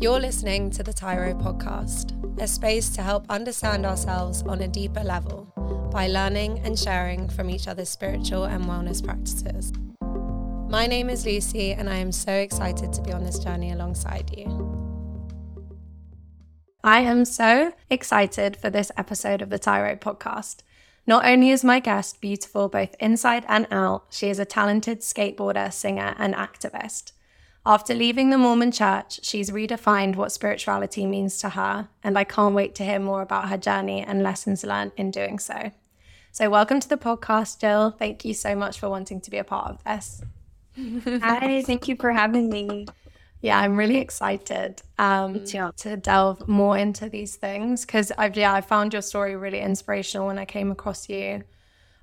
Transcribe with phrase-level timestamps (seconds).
[0.00, 5.02] You're listening to the Tairo podcast, a space to help understand ourselves on a deeper
[5.02, 5.52] level
[5.92, 9.72] by learning and sharing from each other's spiritual and wellness practices.
[10.70, 14.30] My name is Lucy, and I am so excited to be on this journey alongside
[14.38, 14.46] you.
[16.84, 20.58] I am so excited for this episode of the Tairo podcast.
[21.08, 25.72] Not only is my guest beautiful both inside and out, she is a talented skateboarder,
[25.72, 27.10] singer, and activist.
[27.68, 32.54] After leaving the Mormon church, she's redefined what spirituality means to her, and I can't
[32.54, 35.70] wait to hear more about her journey and lessons learned in doing so.
[36.32, 37.90] So, welcome to the podcast, Jill.
[37.90, 40.22] Thank you so much for wanting to be a part of this.
[41.22, 42.86] Hi, thank you for having me.
[43.42, 48.62] Yeah, I'm really excited um, to delve more into these things because I've yeah I
[48.62, 51.44] found your story really inspirational when I came across you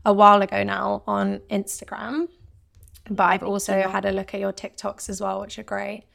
[0.05, 2.27] a while ago now on Instagram.
[3.09, 6.05] But I've also had a look at your TikToks as well, which are great.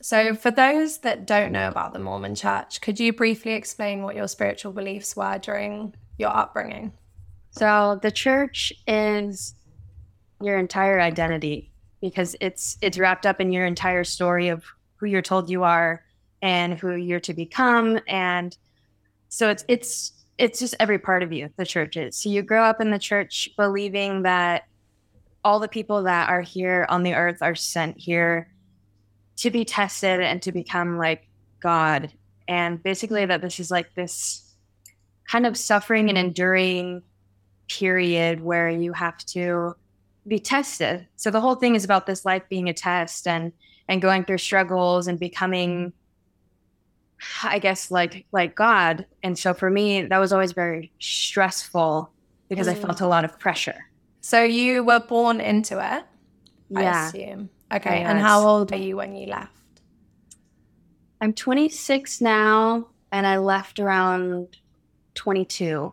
[0.00, 4.16] So, for those that don't know about the Mormon church, could you briefly explain what
[4.16, 6.92] your spiritual beliefs were during your upbringing?
[7.52, 9.54] So, the church is
[10.40, 14.64] your entire identity because it's it's wrapped up in your entire story of
[14.96, 16.04] who you're told you are
[16.42, 18.58] and who you're to become and
[19.28, 22.64] so it's it's it's just every part of you the church is so you grow
[22.64, 24.64] up in the church believing that
[25.44, 28.48] all the people that are here on the earth are sent here
[29.36, 31.28] to be tested and to become like
[31.60, 32.12] God.
[32.48, 34.54] And basically, that this is like this
[35.28, 37.02] kind of suffering and enduring
[37.68, 39.74] period where you have to
[40.26, 41.06] be tested.
[41.16, 43.52] So the whole thing is about this life being a test and
[43.88, 45.92] and going through struggles and becoming
[47.42, 49.06] I guess like like God.
[49.22, 52.10] And so for me that was always very stressful
[52.48, 52.72] because mm.
[52.72, 53.86] I felt a lot of pressure.
[54.22, 56.04] So you were born into it,
[56.70, 57.04] yeah.
[57.04, 57.50] I assume.
[57.72, 58.02] Okay.
[58.02, 59.50] And how old were you when you left?
[61.20, 64.56] I'm 26 now, and I left around
[65.14, 65.92] 22.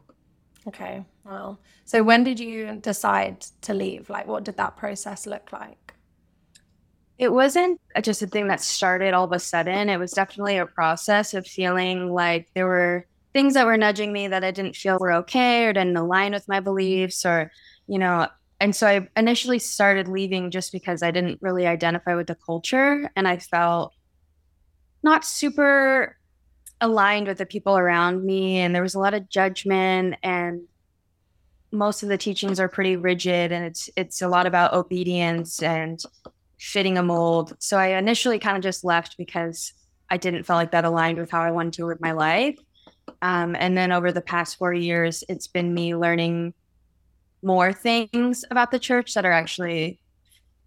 [0.67, 1.03] Okay.
[1.25, 4.09] Well, so when did you decide to leave?
[4.09, 5.93] Like, what did that process look like?
[7.17, 9.89] It wasn't just a thing that started all of a sudden.
[9.89, 14.27] It was definitely a process of feeling like there were things that were nudging me
[14.27, 17.51] that I didn't feel were okay or didn't align with my beliefs or
[17.89, 18.27] you know,
[18.61, 23.09] and so I initially started leaving just because I didn't really identify with the culture
[23.15, 23.93] and I felt
[25.01, 26.15] not super
[26.79, 30.61] aligned with the people around me and there was a lot of judgment and
[31.71, 35.99] most of the teachings are pretty rigid and it's it's a lot about obedience and
[36.59, 37.55] fitting a mold.
[37.59, 39.73] So I initially kind of just left because
[40.11, 42.59] I didn't feel like that aligned with how I wanted to live my life.
[43.21, 46.53] Um, and then over the past four years, it's been me learning
[47.41, 49.99] more things about the church that are actually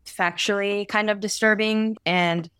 [0.06, 2.50] factually kind of disturbing and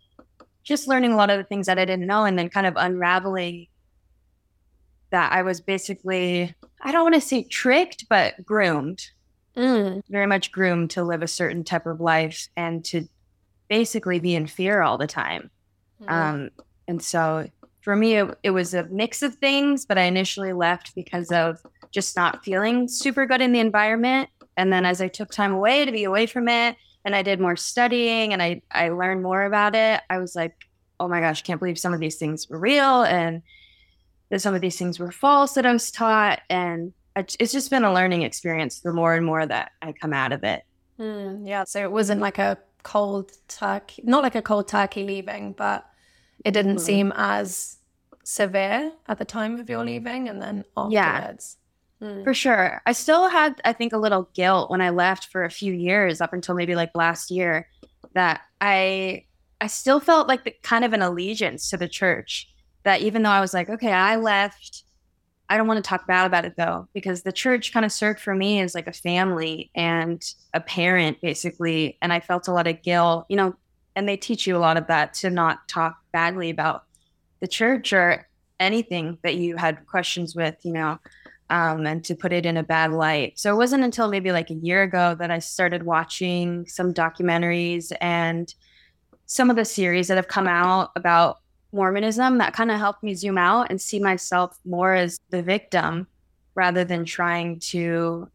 [0.63, 2.75] just learning a lot of the things that I didn't know and then kind of
[2.77, 3.67] unraveling
[5.11, 9.11] that I was basically, I don't want to say tricked, but groomed,
[9.57, 10.03] mm.
[10.09, 13.09] very much groomed to live a certain type of life and to
[13.69, 15.51] basically be in fear all the time.
[16.03, 16.11] Mm.
[16.11, 16.51] Um,
[16.89, 17.49] and so
[17.83, 21.59] for me, it, it was a mix of things, but I initially left because of
[21.93, 24.29] just not feeling super good in the environment.
[24.57, 27.41] And then as I took time away to be away from it and I did
[27.41, 30.55] more studying and I, I learned more about it, I was like,
[30.99, 33.43] oh my gosh, can't believe some of these things were real and
[34.31, 36.41] that some of these things were false that I was taught.
[36.49, 40.33] And it's just been a learning experience the more and more that I come out
[40.33, 40.65] of it.
[40.99, 41.65] Mm, yeah.
[41.65, 45.87] So it wasn't like a cold turkey, not like a cold turkey leaving, but
[46.45, 46.85] it didn't mm-hmm.
[46.85, 47.79] seem as
[48.25, 51.57] severe at the time of your leaving and then afterwards.
[52.03, 52.25] Mm.
[52.25, 52.83] For sure.
[52.85, 56.21] I still had, I think, a little guilt when I left for a few years,
[56.21, 57.69] up until maybe like last year,
[58.15, 59.27] that I
[59.61, 62.49] I still felt like the, kind of an allegiance to the church.
[62.83, 64.83] That even though I was like, okay, I left,
[65.49, 68.19] I don't want to talk bad about it though, because the church kind of served
[68.19, 70.21] for me as like a family and
[70.53, 71.99] a parent, basically.
[72.03, 73.55] And I felt a lot of guilt, you know,
[73.95, 76.83] and they teach you a lot of that to not talk badly about
[77.39, 78.27] the church or
[78.59, 80.99] anything that you had questions with, you know
[81.53, 83.39] um, and to put it in a bad light.
[83.39, 87.93] So it wasn't until maybe like a year ago that I started watching some documentaries
[88.01, 88.53] and
[89.27, 91.41] some of the series that have come out about
[91.73, 96.07] Mormonism that kind of helped me zoom out and see myself more as the victim
[96.55, 98.31] rather than trying to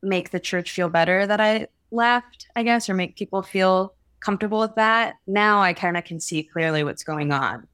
[0.00, 4.60] make the church feel better that I left, I guess, or make people feel comfortable
[4.60, 5.14] with that.
[5.26, 7.66] Now I kind of can see clearly what's going on.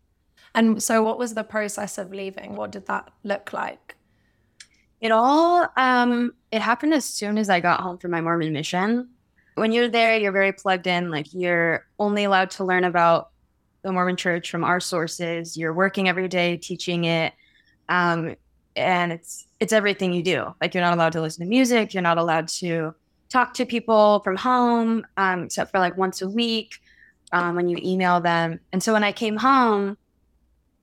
[0.55, 2.57] And so, what was the process of leaving?
[2.57, 3.97] What did that look like?
[5.03, 9.09] It all um it happened as soon as I got home from my Mormon mission.
[9.57, 13.31] When you're there, you're very plugged in, like you're only allowed to learn about
[13.83, 15.57] the Mormon church from our sources.
[15.57, 17.35] You're working every day teaching it.
[17.89, 18.37] Um,
[18.77, 20.55] and it's it's everything you do.
[20.61, 22.95] Like you're not allowed to listen to music, you're not allowed to
[23.29, 26.77] talk to people from home, um, except for like once a week
[27.33, 28.61] um, when you email them.
[28.73, 29.99] And so when I came home,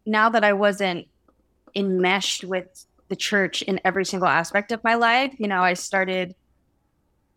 [0.05, 1.07] now that I wasn't
[1.73, 6.35] enmeshed with the church in every single aspect of my life, you know, I started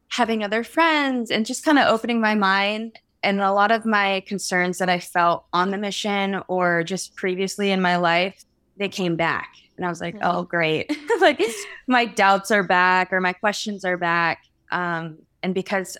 [0.08, 2.98] having other friends and just kind of opening my mind.
[3.22, 7.70] And a lot of my concerns that I felt on the mission or just previously
[7.70, 8.44] in my life,
[8.76, 9.54] they came back.
[9.76, 10.94] And I was like, oh, great.
[11.20, 11.40] like
[11.86, 14.44] my doubts are back or my questions are back.
[14.70, 15.96] Um, and because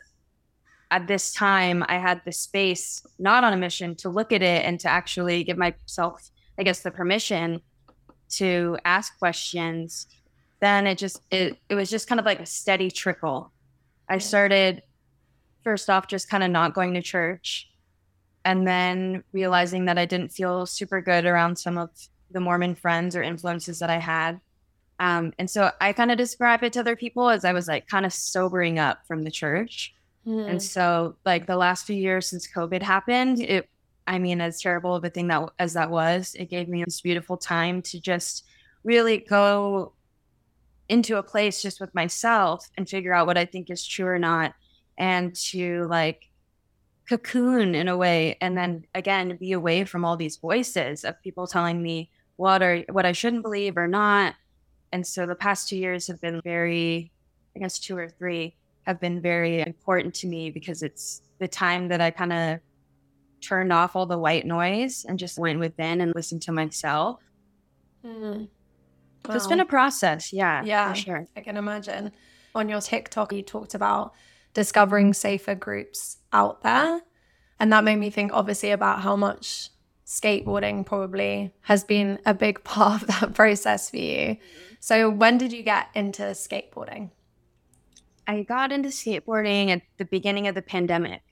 [0.90, 4.64] at this time I had the space, not on a mission, to look at it
[4.64, 7.62] and to actually give myself, I guess, the permission
[8.32, 10.06] to ask questions,
[10.61, 13.52] then it just it it was just kind of like a steady trickle.
[14.08, 14.82] I started
[15.64, 17.70] first off just kind of not going to church
[18.44, 21.90] and then realizing that I didn't feel super good around some of
[22.31, 24.40] the Mormon friends or influences that I had.
[24.99, 27.88] Um, and so I kind of describe it to other people as I was like
[27.88, 29.94] kind of sobering up from the church.
[30.26, 30.50] Mm.
[30.50, 33.69] And so, like the last few years since COVID happened, it
[34.06, 37.00] I mean, as terrible of a thing that as that was, it gave me this
[37.00, 38.44] beautiful time to just
[38.84, 39.93] really go
[40.88, 44.19] into a place just with myself and figure out what I think is true or
[44.19, 44.54] not,
[44.99, 46.28] and to like
[47.08, 51.46] cocoon in a way, and then again be away from all these voices of people
[51.46, 54.34] telling me what are what I shouldn't believe or not.
[54.93, 57.12] And so the past two years have been very,
[57.56, 61.88] I guess two or three have been very important to me because it's the time
[61.88, 62.60] that I kind of
[63.43, 67.21] turned off all the white noise and just went within and listened to myself.
[68.05, 68.49] Mm.
[69.27, 70.33] So it's been a process.
[70.33, 70.62] Yeah.
[70.65, 70.93] Yeah.
[70.94, 71.27] sure.
[71.37, 72.12] I can imagine.
[72.55, 74.12] On your TikTok, you talked about
[74.55, 77.00] discovering safer groups out there.
[77.59, 79.71] And that made me think, obviously, about how much
[80.05, 84.37] skateboarding probably has been a big part of that process for you.
[84.81, 87.11] So, when did you get into skateboarding?
[88.27, 91.23] I got into skateboarding at the beginning of the pandemic.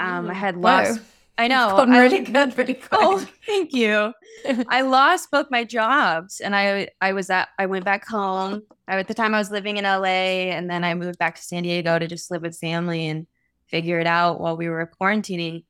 [0.00, 0.30] Um.
[0.30, 1.00] I had lost.
[1.36, 1.70] I know.
[1.70, 3.28] Gotten really good, pretty oh, quick.
[3.28, 4.12] Oh, thank you.
[4.68, 8.62] I lost both my jobs, and I I was at I went back home.
[8.86, 11.42] I, at the time, I was living in LA, and then I moved back to
[11.42, 13.26] San Diego to just live with family and
[13.68, 15.64] figure it out while we were quarantining.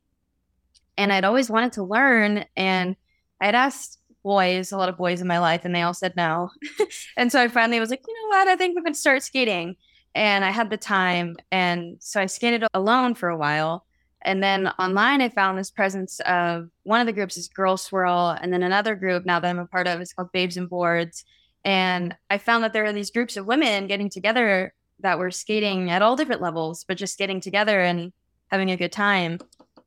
[0.98, 2.96] And I'd always wanted to learn, and
[3.40, 6.50] I'd asked boys, a lot of boys in my life, and they all said no.
[7.16, 8.48] and so I finally was like, you know what?
[8.48, 9.76] I think we can start skating.
[10.14, 13.84] And I had the time, and so I skated alone for a while
[14.24, 18.30] and then online, I found this presence of one of the groups is Girl Swirl,
[18.40, 21.24] and then another group now that I'm a part of is called Babes and Boards.
[21.64, 25.90] And I found that there are these groups of women getting together that were skating
[25.90, 28.12] at all different levels, but just getting together and
[28.48, 29.38] having a good time.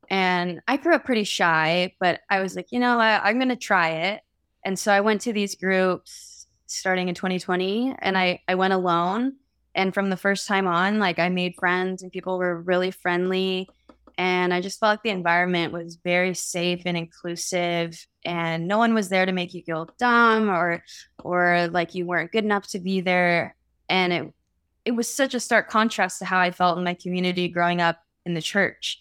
[0.10, 3.50] And I grew up pretty shy, but I was like, you know, I, I'm going
[3.50, 4.22] to try it.
[4.64, 9.34] And so I went to these groups starting in 2020, and I, I went alone.
[9.74, 13.70] And from the first time on, like I made friends, and people were really friendly
[14.18, 18.94] and I just felt like the environment was very safe and inclusive and no one
[18.94, 20.84] was there to make you feel dumb or
[21.24, 23.56] or like you weren't good enough to be there
[23.90, 24.34] and it
[24.86, 28.00] it was such a stark contrast to how I felt in my community growing up
[28.26, 29.00] in the church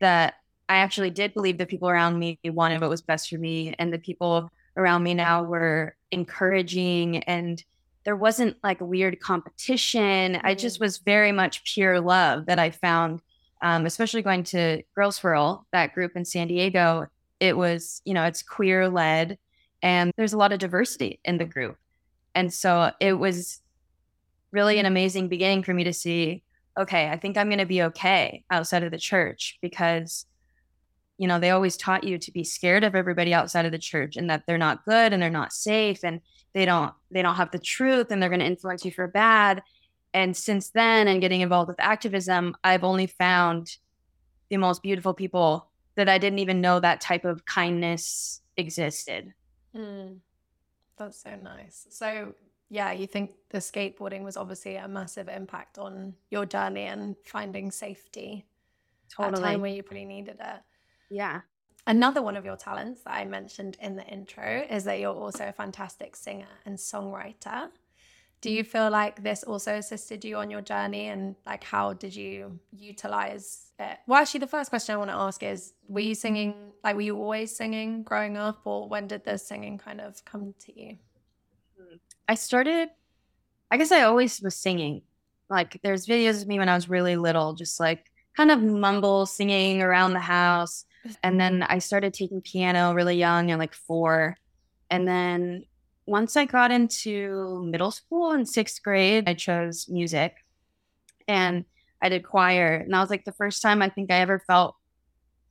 [0.00, 0.34] that
[0.68, 3.92] I actually did believe the people around me wanted what was best for me and
[3.92, 7.62] the people around me now were encouraging and
[8.04, 10.40] there wasn't like weird competition.
[10.42, 10.82] I just mm.
[10.82, 13.20] was very much pure love that I found
[13.62, 17.06] um, especially going to Girl Swirl, that group in San Diego.
[17.40, 19.38] It was, you know, it's queer led
[19.82, 21.76] and there's a lot of diversity in the group.
[22.34, 23.60] And so it was
[24.52, 26.42] really an amazing beginning for me to see
[26.78, 30.26] okay, I think I'm going to be okay outside of the church because,
[31.16, 34.16] you know, they always taught you to be scared of everybody outside of the church
[34.16, 36.20] and that they're not good and they're not safe and
[36.52, 39.62] they don't they don't have the truth and they're going to influence you for bad
[40.16, 43.76] and since then, and getting involved with activism, I've only found
[44.48, 49.34] the most beautiful people that I didn't even know that type of kindness existed.
[49.76, 50.20] Mm,
[50.96, 51.86] that's so nice.
[51.90, 52.32] So,
[52.70, 57.70] yeah, you think the skateboarding was obviously a massive impact on your journey and finding
[57.70, 58.46] safety.
[59.14, 59.34] Totally.
[59.34, 60.60] At a time where you pretty needed it.
[61.10, 61.42] Yeah.
[61.86, 65.46] Another one of your talents that I mentioned in the intro is that you're also
[65.46, 67.68] a fantastic singer and songwriter
[68.46, 72.14] do you feel like this also assisted you on your journey and like how did
[72.14, 73.98] you utilize it?
[74.06, 77.00] Well actually the first question i want to ask is were you singing like were
[77.00, 80.96] you always singing growing up or when did the singing kind of come to you?
[82.28, 82.90] I started
[83.72, 85.02] i guess i always was singing.
[85.50, 89.26] Like there's videos of me when i was really little just like kind of mumble
[89.26, 90.84] singing around the house.
[91.24, 91.72] And then mm-hmm.
[91.72, 94.36] I started taking piano really young, at like four.
[94.88, 95.64] And then
[96.06, 100.36] once I got into middle school in sixth grade, I chose music
[101.26, 101.64] and
[102.00, 102.76] I did choir.
[102.76, 104.76] And that was like the first time I think I ever felt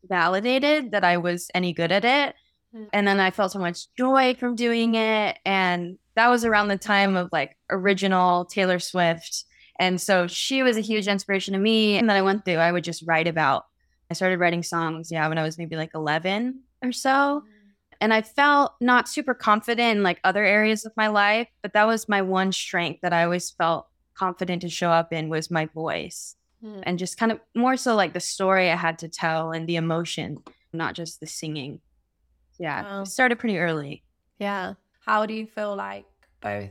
[0.08, 2.36] validated that I was any good at it.
[2.74, 2.88] Mm.
[2.94, 5.38] And then I felt so much joy from doing it.
[5.46, 9.44] And that was around the time of like original Taylor Swift.
[9.78, 11.98] And so she was a huge inspiration to me.
[11.98, 13.66] And then I went through, I would just write about,
[14.10, 17.10] I started writing songs, yeah, when I was maybe like 11 or so.
[17.46, 17.55] Mm.
[18.06, 21.88] And I felt not super confident in like other areas of my life, but that
[21.88, 25.66] was my one strength that I always felt confident to show up in was my
[25.66, 26.84] voice mm.
[26.84, 29.78] and just kind of more so like the story I had to tell and the
[29.78, 30.38] emotion,
[30.72, 31.82] not just the singing.
[32.60, 33.04] Yeah, wow.
[33.06, 34.04] started pretty early.
[34.38, 34.76] Yeah.
[35.04, 36.06] How do you feel like
[36.42, 36.70] both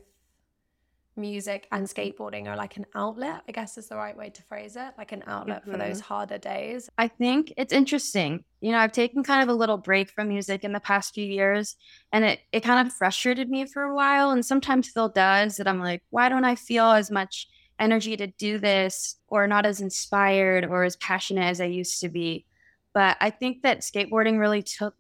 [1.17, 4.77] music and skateboarding are like an outlet, I guess is the right way to phrase
[4.77, 5.73] it, like an outlet mm-hmm.
[5.73, 6.15] for those mm-hmm.
[6.15, 6.91] harder days.
[6.99, 8.45] I think it's interesting.
[8.61, 11.25] You know, I've taken kind of a little break from music in the past few
[11.25, 11.77] years
[12.13, 14.31] and it, it kind of frustrated me for a while.
[14.31, 18.27] And sometimes still does that I'm like, why don't I feel as much energy to
[18.27, 22.47] do this or not as inspired or as passionate as I used to be?
[22.93, 24.95] But I think that skateboarding really took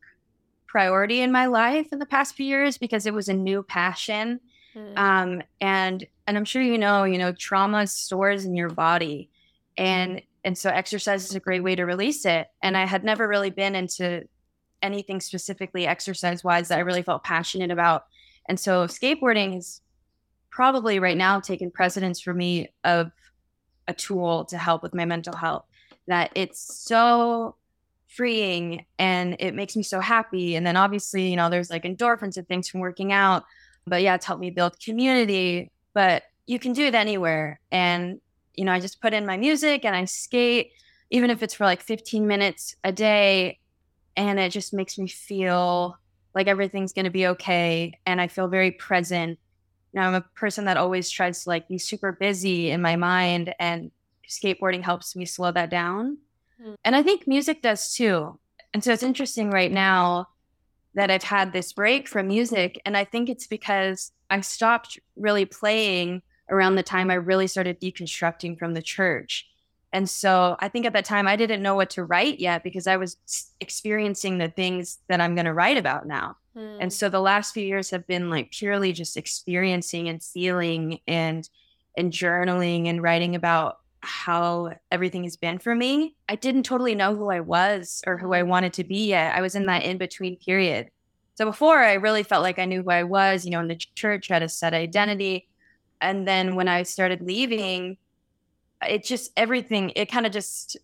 [0.66, 4.40] priority in my life in the past few years because it was a new passion
[4.74, 4.98] Mm.
[4.98, 9.30] Um, and and I'm sure you know, you know, trauma stores in your body,
[9.76, 12.48] and and so exercise is a great way to release it.
[12.62, 14.28] And I had never really been into
[14.82, 18.04] anything specifically exercise wise that I really felt passionate about.
[18.48, 19.80] And so skateboarding is
[20.50, 23.10] probably right now taken precedence for me of
[23.88, 25.64] a tool to help with my mental health.
[26.06, 27.56] That it's so
[28.08, 30.54] freeing and it makes me so happy.
[30.54, 33.44] And then obviously, you know, there's like endorphins and things from working out.
[33.86, 35.70] But yeah, it's helped me build community.
[35.92, 37.60] But you can do it anywhere.
[37.70, 38.20] And,
[38.54, 40.72] you know, I just put in my music and I skate,
[41.10, 43.58] even if it's for like 15 minutes a day.
[44.16, 45.98] And it just makes me feel
[46.34, 47.98] like everything's going to be okay.
[48.06, 49.38] And I feel very present.
[49.92, 52.96] You know, I'm a person that always tries to like be super busy in my
[52.96, 53.92] mind, and
[54.28, 56.18] skateboarding helps me slow that down.
[56.60, 56.74] Mm.
[56.84, 58.38] And I think music does too.
[58.72, 60.28] And so it's interesting right now
[60.94, 62.80] that I've had this break from music.
[62.84, 67.80] And I think it's because I stopped really playing around the time I really started
[67.80, 69.48] deconstructing from the church.
[69.92, 72.86] And so I think at that time I didn't know what to write yet because
[72.86, 73.16] I was
[73.60, 76.36] experiencing the things that I'm going to write about now.
[76.56, 76.78] Mm.
[76.80, 81.48] And so the last few years have been like purely just experiencing and feeling and
[81.96, 86.14] and journaling and writing about how everything has been for me.
[86.28, 89.34] I didn't totally know who I was or who I wanted to be yet.
[89.34, 90.90] I was in that in between period.
[91.34, 93.76] So before I really felt like I knew who I was, you know, in the
[93.94, 95.48] church, had a set identity.
[96.00, 97.96] And then when I started leaving,
[98.88, 100.76] it just everything, it kind of just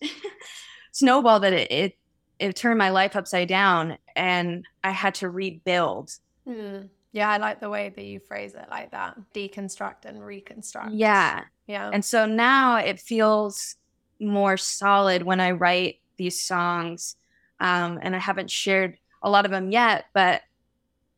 [0.92, 1.98] snowballed that it, it,
[2.38, 6.10] it turned my life upside down and I had to rebuild.
[6.48, 6.88] Mm.
[7.12, 10.92] Yeah, I like the way that you phrase it like that deconstruct and reconstruct.
[10.92, 11.44] Yeah.
[11.66, 11.90] Yeah.
[11.92, 13.76] And so now it feels
[14.20, 17.16] more solid when I write these songs.
[17.58, 20.42] Um, and I haven't shared a lot of them yet, but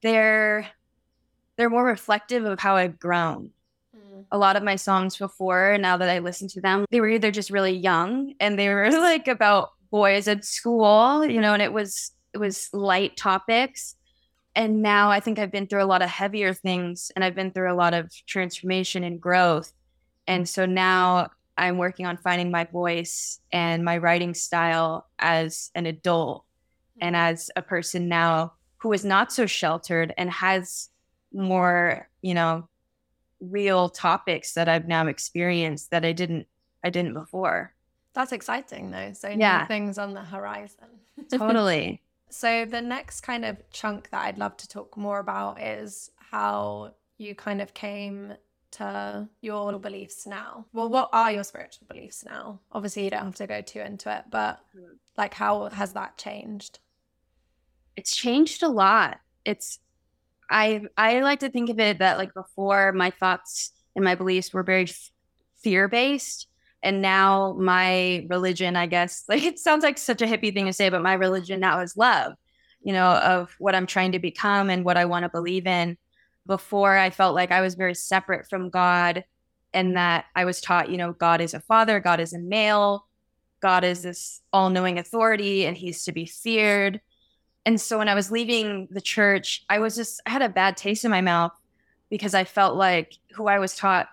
[0.02, 0.66] they're
[1.56, 3.50] they're more reflective of how I've grown.
[3.96, 4.24] Mm.
[4.32, 7.30] A lot of my songs before, now that I listen to them, they were either
[7.30, 11.72] just really young and they were like about boys at school, you know, and it
[11.72, 13.96] was it was light topics
[14.54, 17.52] and now I think I've been through a lot of heavier things and I've been
[17.52, 19.72] through a lot of transformation and growth.
[20.26, 25.86] And so now I'm working on finding my voice and my writing style as an
[25.86, 26.44] adult
[27.00, 27.32] and mm-hmm.
[27.32, 30.88] as a person now who is not so sheltered and has
[31.32, 32.68] more, you know,
[33.40, 36.46] real topics that I've now experienced that I didn't
[36.84, 37.74] I didn't before.
[38.12, 39.12] That's exciting though.
[39.14, 39.60] So yeah.
[39.60, 40.84] new things on the horizon.
[41.30, 42.02] totally.
[42.32, 46.94] So, the next kind of chunk that I'd love to talk more about is how
[47.18, 48.32] you kind of came
[48.72, 50.64] to your beliefs now.
[50.72, 52.60] Well, what are your spiritual beliefs now?
[52.72, 54.94] Obviously, you don't have to go too into it, but mm-hmm.
[55.18, 56.78] like, how has that changed?
[57.96, 59.20] It's changed a lot.
[59.44, 59.78] It's,
[60.48, 64.54] I, I like to think of it that like before my thoughts and my beliefs
[64.54, 65.10] were very f-
[65.58, 66.46] fear based
[66.82, 70.72] and now my religion i guess like it sounds like such a hippie thing to
[70.72, 72.34] say but my religion now is love
[72.82, 75.96] you know of what i'm trying to become and what i want to believe in.
[76.44, 79.24] Before i felt like i was very separate from god
[79.72, 83.06] and that i was taught you know god is a father god is a male
[83.60, 87.00] god is this all-knowing authority and he's to be feared.
[87.64, 90.76] And so when i was leaving the church i was just i had a bad
[90.76, 91.52] taste in my mouth
[92.10, 94.08] because i felt like who i was taught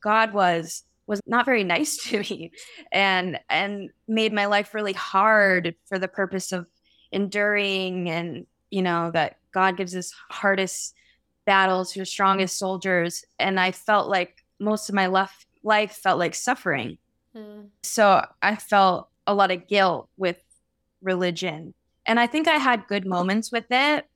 [0.00, 2.52] god was was not very nice to me
[2.92, 6.66] and and made my life really hard for the purpose of
[7.14, 10.94] enduring and, you know, that God gives his hardest
[11.46, 13.24] battles to the strongest soldiers.
[13.38, 16.98] And I felt like most of my life, life felt like suffering.
[17.34, 17.68] Mm.
[17.82, 20.42] So I felt a lot of guilt with
[21.02, 21.72] religion.
[22.04, 24.06] And I think I had good moments with it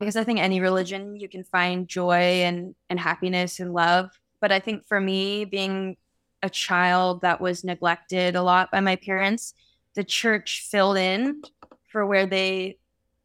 [0.00, 4.10] because I think any religion you can find joy and, and happiness and love.
[4.46, 5.96] But I think for me, being
[6.40, 9.54] a child that was neglected a lot by my parents,
[9.96, 11.42] the church filled in
[11.88, 12.78] for where they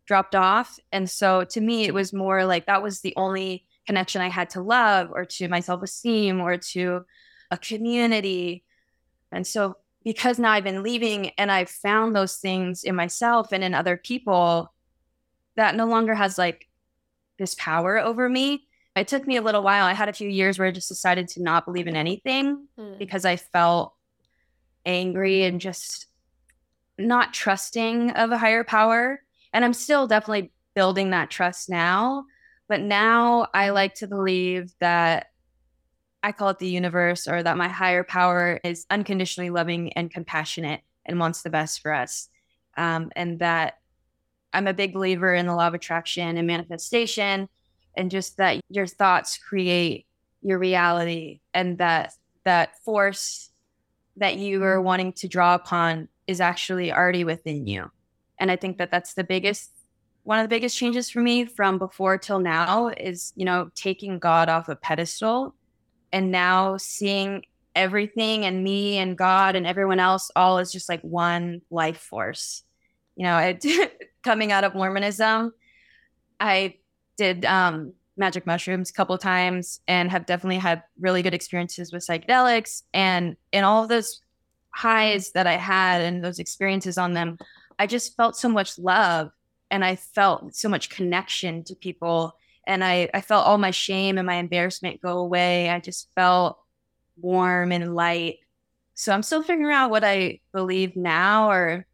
[0.08, 0.80] dropped off.
[0.92, 4.50] And so to me, it was more like that was the only connection I had
[4.52, 7.06] to love or to my self esteem or to
[7.52, 8.64] a community.
[9.32, 13.64] And so because now I've been leaving and I've found those things in myself and
[13.64, 14.74] in other people,
[15.56, 16.68] that no longer has like
[17.38, 18.66] this power over me.
[18.96, 19.86] It took me a little while.
[19.86, 22.98] I had a few years where I just decided to not believe in anything mm.
[22.98, 23.94] because I felt
[24.86, 26.08] angry and just
[26.98, 29.22] not trusting of a higher power.
[29.54, 32.26] And I'm still definitely building that trust now.
[32.68, 35.28] But now I like to believe that
[36.24, 40.82] I call it the universe or that my higher power is unconditionally loving and compassionate
[41.06, 42.30] and wants the best for us.
[42.78, 43.80] Um, and that
[44.54, 47.50] I'm a big believer in the law of attraction and manifestation
[47.96, 50.06] and just that your thoughts create
[50.42, 53.52] your reality and that that force
[54.18, 54.86] that you are mm-hmm.
[54.86, 57.92] wanting to draw upon is actually already within you.
[58.40, 59.72] And I think that that's the biggest
[60.24, 64.20] one of the biggest changes for me from before till now is, you know, taking
[64.20, 65.56] God off a pedestal
[66.14, 67.44] and now seeing
[67.76, 72.64] everything and me and God and everyone else all as just like one life force.
[73.16, 75.54] You know, it, coming out of Mormonism,
[76.40, 76.76] I
[77.22, 82.06] did um, magic mushrooms a couple times and have definitely had really good experiences with
[82.06, 82.82] psychedelics.
[82.96, 84.22] And in all of those
[84.74, 87.38] highs that I had and those experiences on them,
[87.78, 89.30] I just felt so much love
[89.70, 92.34] and I felt so much connection to people
[92.66, 95.70] and I, I felt all my shame and my embarrassment go away.
[95.70, 96.58] I just felt
[97.20, 98.38] warm and light.
[98.96, 101.86] So I'm still figuring out what I believe now, or,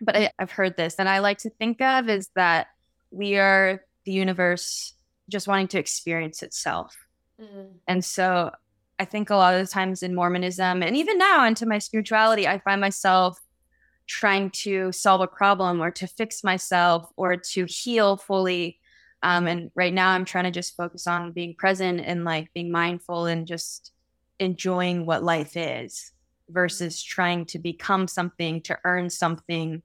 [0.00, 2.68] but I, I've heard this, and I like to think of is that
[3.10, 4.94] we are the universe
[5.28, 6.96] just wanting to experience itself.
[7.40, 7.76] Mm-hmm.
[7.86, 8.50] And so
[8.98, 12.48] I think a lot of the times in Mormonism, and even now into my spirituality,
[12.48, 13.38] I find myself
[14.06, 18.78] trying to solve a problem or to fix myself or to heal fully
[19.22, 22.70] um, and right now, I'm trying to just focus on being present and like being
[22.70, 23.92] mindful and just
[24.38, 26.12] enjoying what life is
[26.48, 29.82] versus trying to become something to earn something,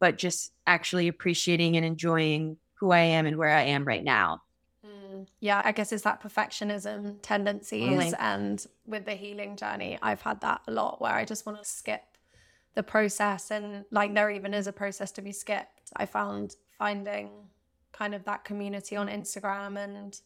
[0.00, 4.42] but just actually appreciating and enjoying who I am and where I am right now.
[4.86, 7.88] Mm, yeah, I guess it's that perfectionism tendencies.
[7.88, 8.12] Really?
[8.18, 11.64] And with the healing journey, I've had that a lot where I just want to
[11.64, 12.02] skip
[12.74, 15.90] the process and like there even is a process to be skipped.
[15.96, 17.30] I found finding
[17.92, 20.20] kind of that community on Instagram and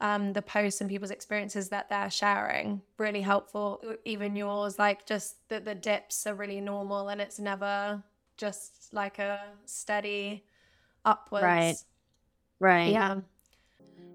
[0.00, 5.46] um, the posts and people's experiences that they're sharing really helpful even yours like just
[5.50, 8.02] that the dips are really normal and it's never
[8.38, 10.44] just like a steady
[11.04, 11.76] upwards right
[12.58, 13.20] right yeah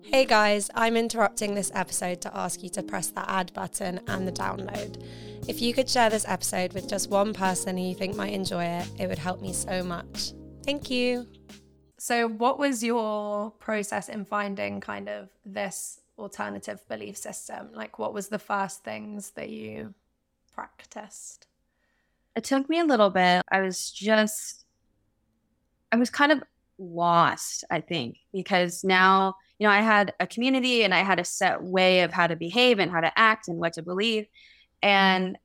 [0.08, 4.28] Hey guys, I'm interrupting this episode to ask you to press that add button and
[4.28, 5.04] the download.
[5.48, 8.66] If you could share this episode with just one person who you think might enjoy
[8.66, 10.34] it, it would help me so much.
[10.64, 11.28] Thank you.
[11.98, 17.70] So, what was your process in finding kind of this alternative belief system?
[17.74, 19.96] Like, what was the first things that you
[20.54, 21.48] practiced?
[22.36, 23.42] It took me a little bit.
[23.52, 24.66] I was just,
[25.92, 26.44] I was kind of
[26.78, 31.26] lost, I think, because now, you know, I had a community and I had a
[31.26, 34.28] set way of how to behave and how to act and what to believe.
[34.82, 35.38] And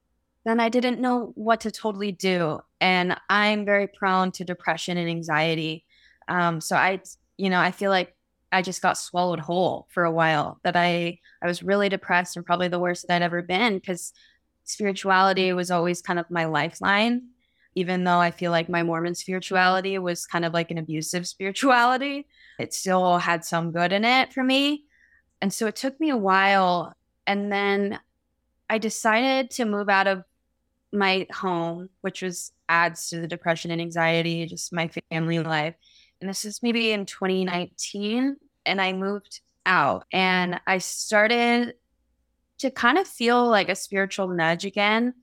[0.44, 2.60] then I didn't know what to totally do.
[2.80, 5.84] And I'm very prone to depression and anxiety.
[6.28, 7.00] Um, so I,
[7.36, 8.14] you know, I feel like
[8.52, 10.58] I just got swallowed whole for a while.
[10.64, 14.12] That I I was really depressed and probably the worst that I'd ever been because
[14.64, 17.28] spirituality was always kind of my lifeline.
[17.74, 22.26] Even though I feel like my Mormon spirituality was kind of like an abusive spirituality,
[22.58, 24.84] it still had some good in it for me.
[25.40, 26.94] And so it took me a while.
[27.26, 28.00] And then
[28.68, 30.24] I decided to move out of
[30.92, 35.74] my home, which was adds to the depression and anxiety, just my family life,
[36.20, 41.74] and this is maybe in 2019 and I moved out and I started
[42.58, 45.14] to kind of feel like a spiritual nudge again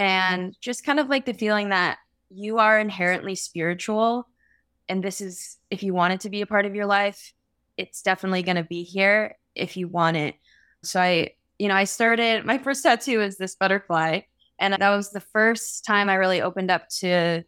[0.00, 1.98] and just kind of like the feeling that
[2.30, 4.26] you are inherently spiritual
[4.88, 7.32] and this is if you want it to be a part of your life
[7.76, 10.34] it's definitely going to be here if you want it
[10.82, 14.20] so i you know i started my first tattoo is this butterfly
[14.58, 17.44] and that was the first time i really opened up to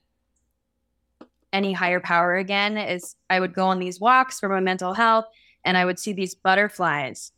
[1.53, 5.27] any higher power again is I would go on these walks for my mental health
[5.65, 7.33] and I would see these butterflies.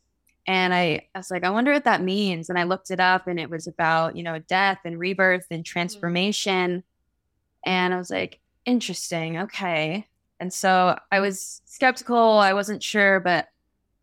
[0.47, 2.51] And I, I was like, I wonder what that means.
[2.51, 5.65] And I looked it up and it was about, you know, death and rebirth and
[5.65, 5.73] mm-hmm.
[5.73, 6.71] transformation.
[6.71, 7.71] Mm-hmm.
[7.71, 9.39] And I was like, interesting.
[9.39, 10.07] Okay.
[10.41, 12.39] And so I was skeptical.
[12.39, 13.49] I wasn't sure, but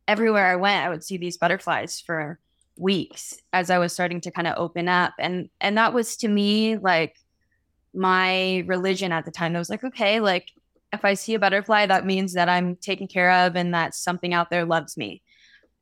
[0.08, 2.40] everywhere I went, I would see these butterflies for
[2.78, 5.14] weeks as I was starting to kind of open up.
[5.20, 7.18] And and that was to me like
[7.94, 9.56] my religion at the time.
[9.56, 10.52] I was like, okay, like
[10.94, 14.34] if I see a butterfly, that means that I'm taken care of and that something
[14.34, 15.22] out there loves me.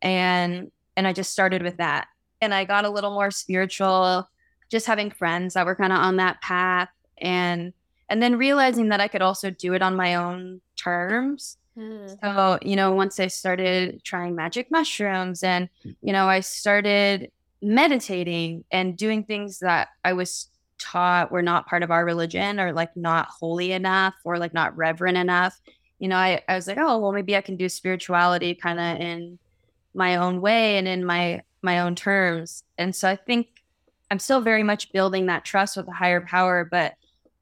[0.01, 2.07] And and I just started with that.
[2.41, 4.29] And I got a little more spiritual,
[4.69, 7.73] just having friends that were kind of on that path and
[8.09, 11.57] and then realizing that I could also do it on my own terms.
[11.77, 12.17] Mm.
[12.21, 15.69] So, you know, once I started trying magic mushrooms and,
[16.01, 17.31] you know, I started
[17.61, 22.73] meditating and doing things that I was taught were not part of our religion or
[22.73, 25.59] like not holy enough or like not reverent enough.
[25.99, 29.01] You know, I, I was like, oh, well, maybe I can do spirituality kind of
[29.01, 29.39] in
[29.93, 32.63] my own way and in my my own terms.
[32.77, 33.47] And so I think
[34.09, 36.95] I'm still very much building that trust with a higher power, but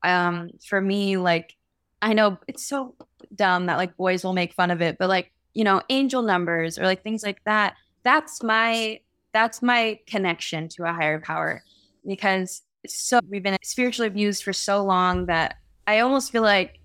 [0.03, 1.55] um for me like
[2.01, 2.95] I know it's so
[3.35, 6.77] dumb that like boys will make fun of it, but like, you know, angel numbers
[6.77, 8.99] or like things like that, that's my
[9.33, 11.63] that's my connection to a higher power
[12.05, 15.55] because so we've been spiritually abused for so long that
[15.85, 16.79] I almost feel like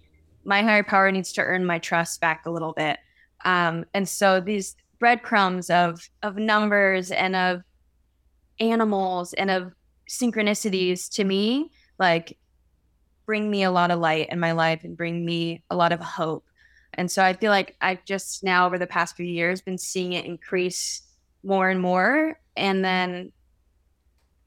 [0.44, 2.98] my higher power needs to earn my trust back a little bit.
[3.44, 7.62] Um, and so these breadcrumbs of of numbers and of
[8.60, 9.72] animals and of
[10.08, 12.38] synchronicities to me like
[13.26, 15.98] bring me a lot of light in my life and bring me a lot of
[15.98, 16.44] hope.
[16.94, 20.12] And so I feel like I've just now over the past few years been seeing
[20.12, 21.02] it increase
[21.42, 22.38] more and more.
[22.56, 23.32] And then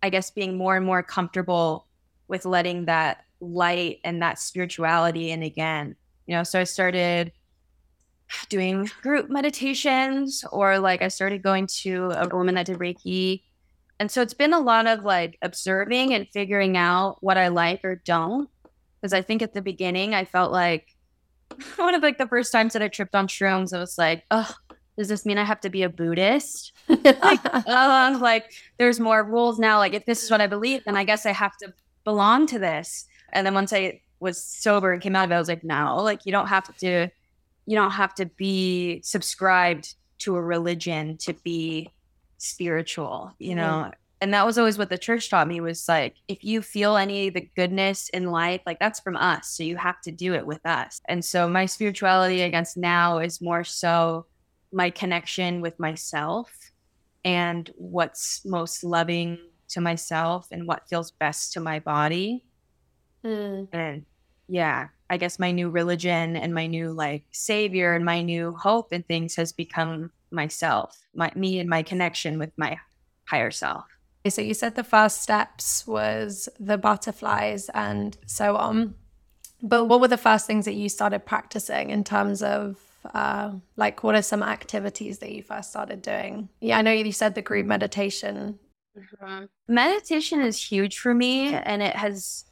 [0.02, 1.86] I guess being more and more comfortable
[2.30, 5.98] with letting that light and that spirituality in again.
[6.28, 7.34] You know, so I started
[8.50, 13.44] doing group meditations or like I started going to a woman that did Reiki.
[14.00, 17.84] And so it's been a lot of like observing and figuring out what I like
[17.84, 18.50] or don't
[19.00, 20.96] because I think at the beginning I felt like
[21.76, 24.52] one of like the first times that I tripped on shrooms, I was like, oh,
[24.98, 26.72] does this mean I have to be a Buddhist?
[26.88, 29.78] like, uh, like there's more rules now.
[29.78, 32.60] Like if this is what I believe, then I guess I have to belong to
[32.60, 33.06] this.
[33.34, 36.02] And then once I was sober and came out of it, I was like, no,
[36.02, 37.10] like you don't have to,
[37.66, 41.90] you don't have to be subscribed to a religion to be
[42.38, 43.34] spiritual.
[43.40, 43.90] You know, mm-hmm
[44.22, 47.28] and that was always what the church taught me was like if you feel any
[47.28, 50.46] of the goodness in life like that's from us so you have to do it
[50.46, 54.26] with us and so my spirituality i guess now is more so
[54.72, 56.72] my connection with myself
[57.24, 62.44] and what's most loving to myself and what feels best to my body
[63.24, 63.68] mm.
[63.74, 64.06] and
[64.48, 68.92] yeah i guess my new religion and my new like savior and my new hope
[68.92, 72.78] and things has become myself my me and my connection with my
[73.26, 73.86] higher self
[74.30, 78.96] so you said the first steps was the butterflies and so on.
[79.62, 82.78] But what were the first things that you started practicing in terms of
[83.14, 86.50] uh, like what are some activities that you first started doing?
[86.60, 88.60] Yeah, I know you said the group meditation.
[88.98, 89.46] Mm-hmm.
[89.68, 92.46] Meditation is huge for me and it has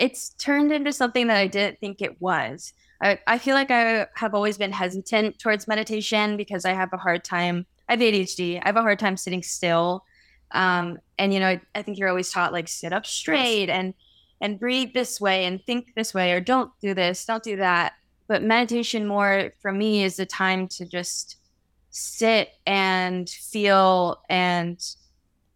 [0.00, 2.72] it's turned into something that I didn't think it was.
[3.02, 6.98] I, I feel like I have always been hesitant towards meditation because I have a
[6.98, 7.66] hard time.
[7.88, 8.60] I have ADHD.
[8.62, 10.04] I have a hard time sitting still
[10.52, 13.94] um, and you know, I, I think you're always taught like sit up straight and
[14.40, 17.92] and breathe this way and think this way or don't do this, don't do that.
[18.26, 21.36] But meditation more for me is the time to just
[21.90, 24.80] sit and feel and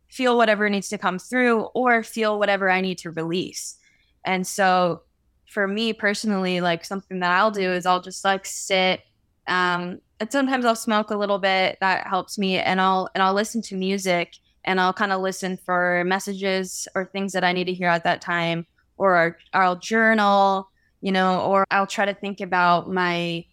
[0.09, 3.76] feel whatever needs to come through or feel whatever I need to release.
[4.25, 5.03] And so
[5.47, 9.01] for me personally, like something that I'll do is I'll just like sit
[9.47, 13.35] um and sometimes I'll smoke a little bit that helps me and I'll and I'll
[13.35, 14.35] listen to music
[14.65, 18.05] and I'll kind of listen for messages or things that I need to hear at
[18.05, 23.45] that time, or I'll journal, you know, or I'll try to think about my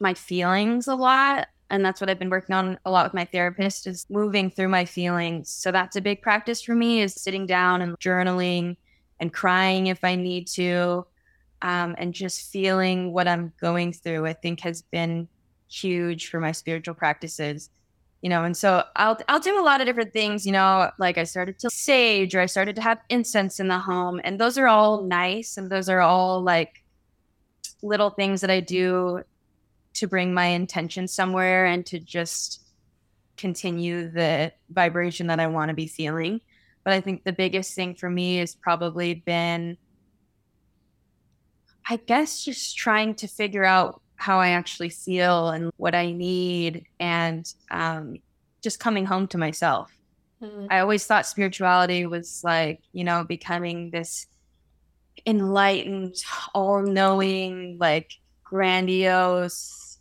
[0.00, 1.48] my feelings a lot.
[1.70, 4.68] And that's what I've been working on a lot with my therapist is moving through
[4.68, 5.50] my feelings.
[5.50, 8.76] So that's a big practice for me is sitting down and journaling
[9.20, 11.06] and crying if I need to.
[11.62, 15.26] Um, and just feeling what I'm going through, I think has been
[15.68, 17.70] huge for my spiritual practices
[18.22, 21.18] you know and so i'll i'll do a lot of different things you know like
[21.18, 24.56] i started to sage or i started to have incense in the home and those
[24.58, 26.82] are all nice and those are all like
[27.82, 29.22] little things that i do
[29.92, 32.62] to bring my intention somewhere and to just
[33.36, 36.40] continue the vibration that i want to be feeling
[36.86, 39.76] but i think the biggest thing for me has probably been
[41.88, 46.84] I guess just trying to figure out how I actually feel and what I need
[46.98, 48.16] and um,
[48.62, 49.96] just coming home to myself.
[50.42, 50.66] Mm-hmm.
[50.70, 54.26] I always thought spirituality was like, you know, becoming this
[55.26, 56.16] enlightened,
[56.54, 58.10] all knowing, like
[58.42, 59.98] grandiose,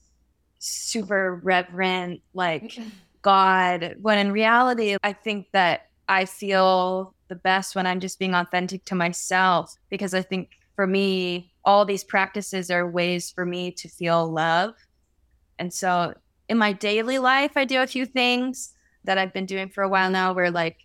[0.59, 2.79] super reverent, like
[3.21, 3.97] God.
[4.01, 8.85] When in reality, I think that I feel the best when I'm just being authentic
[8.85, 13.89] to myself because I think for me, all these practices are ways for me to
[13.89, 14.75] feel love.
[15.57, 16.13] And so
[16.47, 18.73] in my daily life, I do a few things
[19.05, 20.77] that I've been doing for a while now where like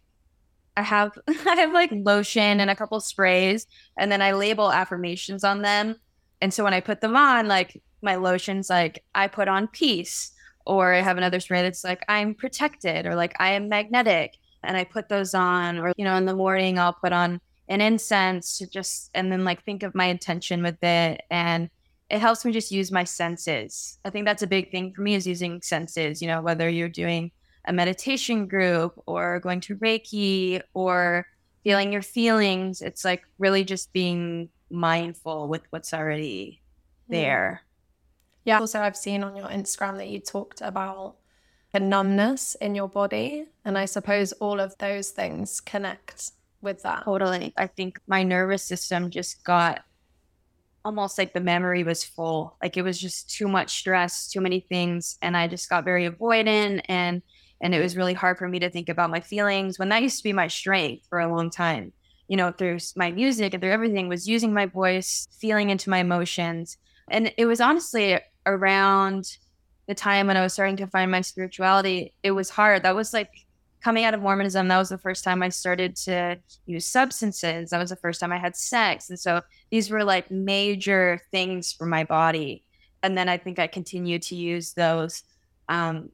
[0.76, 3.66] I have I have like lotion and a couple sprays
[3.98, 5.96] and then I label affirmations on them.
[6.40, 10.32] And so when I put them on, like my lotion's like I put on peace
[10.64, 14.76] or I have another spray that's like I'm protected or like I am magnetic and
[14.76, 18.58] I put those on or you know in the morning I'll put on an incense
[18.58, 21.70] to just and then like think of my intention with it and
[22.10, 23.98] it helps me just use my senses.
[24.04, 26.88] I think that's a big thing for me is using senses, you know, whether you're
[26.88, 27.30] doing
[27.66, 31.26] a meditation group or going to Reiki or
[31.62, 36.60] feeling your feelings, it's like really just being mindful with what's already
[37.06, 37.12] hmm.
[37.12, 37.62] there.
[38.44, 38.58] Yeah.
[38.58, 41.16] Also, I've seen on your Instagram that you talked about
[41.74, 43.46] a numbness in your body.
[43.64, 47.04] And I suppose all of those things connect with that.
[47.04, 47.52] Totally.
[47.56, 49.82] I think my nervous system just got
[50.84, 52.56] almost like the memory was full.
[52.62, 55.16] Like it was just too much stress, too many things.
[55.22, 57.22] And I just got very avoidant and
[57.62, 60.16] and it was really hard for me to think about my feelings when that used
[60.16, 61.92] to be my strength for a long time.
[62.26, 65.98] You know, through my music and through everything was using my voice, feeling into my
[65.98, 66.78] emotions.
[67.10, 69.36] And it was honestly around
[69.90, 72.84] the time when I was starting to find my spirituality, it was hard.
[72.84, 73.32] That was like
[73.82, 77.70] coming out of Mormonism, that was the first time I started to use substances.
[77.70, 79.10] That was the first time I had sex.
[79.10, 82.62] And so these were like major things for my body.
[83.02, 85.24] And then I think I continued to use those
[85.68, 86.10] um,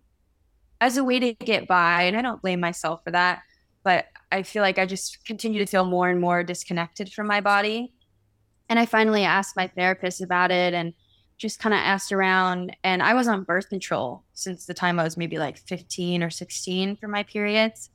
[0.81, 2.05] as a way to get by.
[2.05, 3.43] And I don't blame myself for that.
[3.83, 7.43] But I feel like I just continue to feel more and more disconnected from my
[7.43, 7.93] body.
[8.71, 10.73] And I finally asked my therapist about it.
[10.73, 10.95] And
[11.39, 15.05] just kind of asked around and I was on birth control since the time I
[15.05, 17.91] was maybe like 15 or 16 for my periods.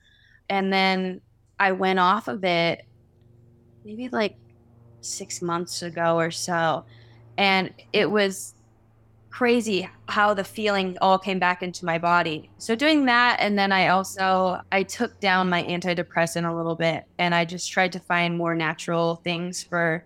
[0.50, 1.22] And then
[1.60, 2.86] I went off of it
[3.84, 4.36] maybe like
[5.02, 6.86] six months ago or so.
[7.38, 8.54] And it was
[9.32, 12.50] crazy how the feeling all came back into my body.
[12.58, 17.06] So doing that and then I also I took down my antidepressant a little bit
[17.18, 20.04] and I just tried to find more natural things for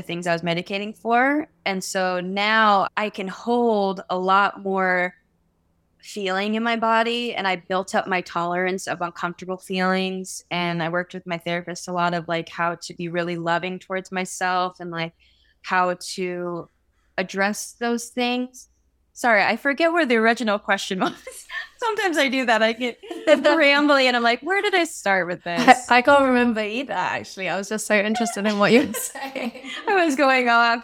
[0.00, 1.46] the things I was medicating for.
[1.66, 5.14] And so now I can hold a lot more
[5.98, 10.88] feeling in my body and I built up my tolerance of uncomfortable feelings and I
[10.88, 14.80] worked with my therapist a lot of like how to be really loving towards myself
[14.80, 15.12] and like
[15.60, 16.70] how to
[17.18, 18.69] address those things
[19.12, 21.12] Sorry, I forget where the original question was.
[21.78, 22.62] Sometimes I do that.
[22.62, 25.90] I get rambly and I'm like, where did I start with this?
[25.90, 27.48] I, I, can't remember either, actually.
[27.48, 29.70] I was just so interested in what you were saying.
[29.88, 30.82] I was going on.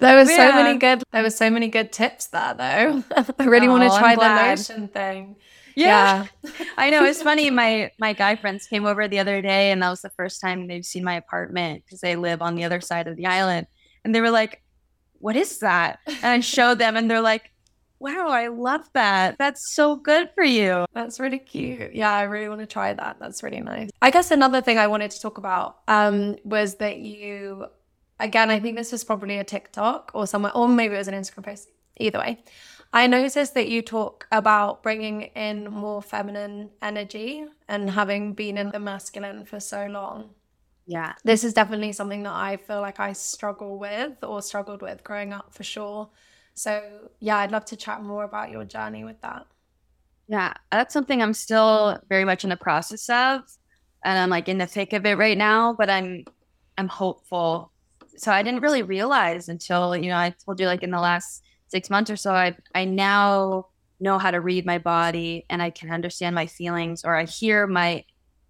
[0.00, 0.50] There was yeah.
[0.50, 3.04] so many good there was so many good tips there though.
[3.38, 5.36] I really oh, want to try the lotion thing.
[5.74, 6.26] Yeah.
[6.42, 6.50] yeah.
[6.76, 7.04] I know.
[7.04, 7.50] It's funny.
[7.50, 10.66] My my guy friends came over the other day and that was the first time
[10.66, 13.66] they've seen my apartment because they live on the other side of the island.
[14.04, 14.62] And they were like,
[15.18, 16.00] What is that?
[16.06, 17.50] And I showed them and they're like,
[18.00, 19.36] Wow, I love that.
[19.38, 20.86] That's so good for you.
[20.94, 21.94] That's really cute.
[21.94, 23.18] Yeah, I really want to try that.
[23.20, 23.90] That's really nice.
[24.00, 27.66] I guess another thing I wanted to talk about um, was that you,
[28.18, 31.14] again, I think this was probably a TikTok or somewhere, or maybe it was an
[31.14, 31.68] Instagram post.
[31.98, 32.42] Either way,
[32.94, 38.70] I noticed that you talk about bringing in more feminine energy and having been in
[38.70, 40.30] the masculine for so long.
[40.86, 41.12] Yeah.
[41.22, 45.34] This is definitely something that I feel like I struggle with or struggled with growing
[45.34, 46.08] up for sure.
[46.60, 49.46] So, yeah, I'd love to chat more about your journey with that.
[50.28, 53.40] Yeah, that's something I'm still very much in the process of.
[54.04, 56.26] And I'm like in the thick of it right now, but I'm
[56.76, 57.72] I'm hopeful.
[58.18, 61.42] So I didn't really realize until, you know, I told you like in the last
[61.68, 63.68] six months or so, I I now
[63.98, 67.66] know how to read my body and I can understand my feelings or I hear
[67.66, 68.04] my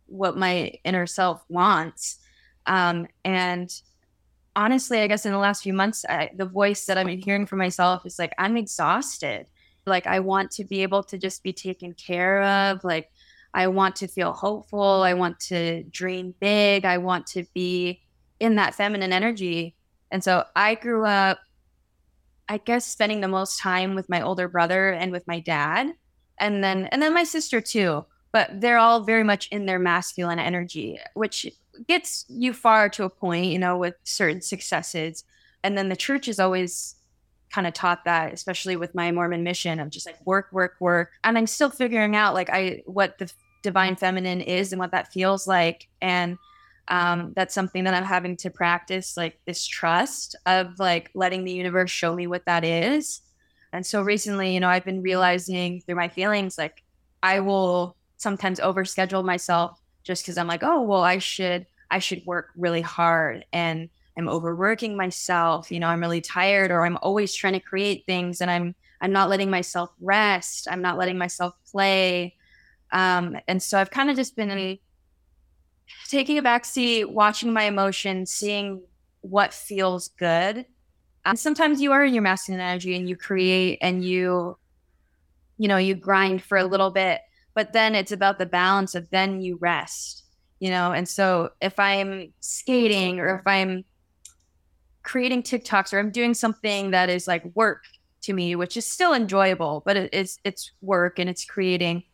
[0.07, 2.19] what my inner self wants.
[2.67, 3.71] Um, and
[4.57, 7.57] honestly, I guess in the last few months, I, the voice that I'm hearing for
[7.57, 9.47] myself is like, I'm exhausted.
[9.87, 12.85] Like, I want to be able to just be taken care of.
[12.85, 13.11] Like,
[13.55, 15.03] I want to feel hopeful.
[15.03, 16.85] I want to dream big.
[16.85, 18.03] I want to be
[18.39, 19.75] in that feminine energy.
[20.11, 21.39] And so I grew up,
[22.49, 25.93] I guess, spending the most time with my older brother and with my dad.
[26.39, 28.05] And then, and then my sister too.
[28.33, 31.47] But they're all very much in their masculine energy, which
[31.87, 35.25] gets you far to a point, you know, with certain successes.
[35.63, 36.97] And then the church is always
[37.53, 41.11] kind of taught that, especially with my Mormon mission of just like work, work, work.
[41.25, 45.13] And I'm still figuring out like I what the divine feminine is and what that
[45.13, 45.89] feels like.
[46.01, 46.39] And
[46.89, 51.53] um, that's something that I'm having to practice, like this trust of like letting the
[51.53, 53.21] universe show me what that is.
[53.73, 56.83] And so recently, you know, I've been realizing through my feelings, like
[57.23, 62.25] I will sometimes overschedule myself just because I'm like, oh, well, I should, I should
[62.27, 65.71] work really hard and I'm overworking myself.
[65.71, 69.13] You know, I'm really tired or I'm always trying to create things and I'm, I'm
[69.13, 70.69] not letting myself rest.
[70.71, 72.37] I'm not letting myself play.
[72.93, 74.79] Um, and so I've kind of just been
[76.09, 78.83] taking a back seat, watching my emotions, seeing
[79.21, 80.67] what feels good.
[81.25, 84.57] And sometimes you are in your masculine energy and you create and you,
[85.59, 87.21] you know, you grind for a little bit,
[87.55, 90.25] but then it's about the balance of then you rest,
[90.61, 90.93] you know.
[90.93, 93.85] And so if I'm skating or if I'm
[95.03, 97.83] creating TikToks or I'm doing something that is like work
[98.23, 102.05] to me, which is still enjoyable, but it's it's work and it's creating.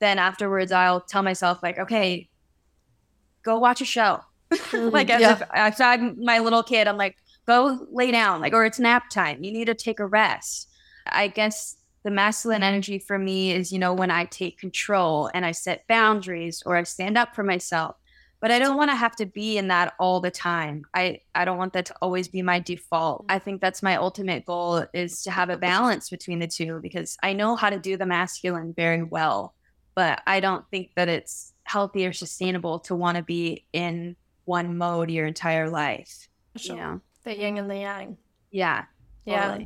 [0.00, 2.28] Then afterwards, I'll tell myself like, okay,
[3.42, 4.20] go watch a show.
[4.72, 5.32] like as yeah.
[5.32, 9.08] if I saw my little kid, I'm like, go lay down, like, or it's nap
[9.10, 9.42] time.
[9.42, 10.68] You need to take a rest.
[11.06, 15.46] I guess the masculine energy for me is, you know, when I take control and
[15.46, 17.96] I set boundaries or I stand up for myself.
[18.40, 20.82] But I don't want to have to be in that all the time.
[20.92, 23.24] I, I don't want that to always be my default.
[23.28, 27.16] I think that's my ultimate goal is to have a balance between the two because
[27.22, 29.54] I know how to do the masculine very well,
[29.94, 34.76] but I don't think that it's healthy or sustainable to want to be in one
[34.76, 36.26] mode your entire life.
[36.56, 36.74] Sure.
[36.74, 37.00] You know?
[37.22, 38.16] The yin and the yang.
[38.50, 38.86] Yeah.
[39.24, 39.58] Yeah.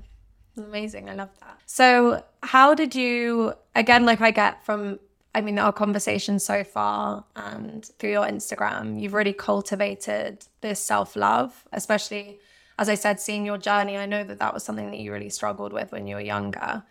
[0.56, 1.08] Amazing.
[1.08, 1.60] I love that.
[1.66, 4.98] So, how did you, again, like I get from,
[5.34, 11.14] I mean, our conversation so far and through your Instagram, you've really cultivated this self
[11.16, 12.38] love, especially,
[12.78, 13.96] as I said, seeing your journey.
[13.96, 16.84] I know that that was something that you really struggled with when you were younger.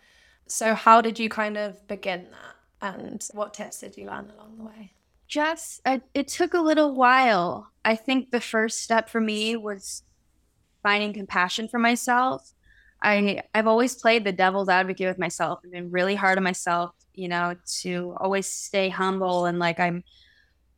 [0.46, 2.54] So, how did you kind of begin that?
[2.80, 4.92] And what tips did you learn along the way?
[5.26, 7.70] just I, it took a little while.
[7.84, 10.02] I think the first step for me was
[10.82, 12.52] finding compassion for myself.
[13.02, 16.92] I I've always played the devil's advocate with myself and been really hard on myself,
[17.14, 20.02] you know, to always stay humble and like I'm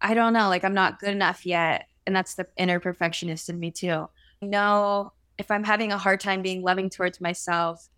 [0.01, 1.87] I don't know, like I'm not good enough yet.
[2.07, 4.09] And that's the inner perfectionist in me too.
[4.41, 7.89] No, if I'm having a hard time being loving towards myself,